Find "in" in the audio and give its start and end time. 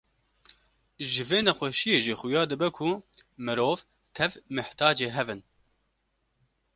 5.33-5.41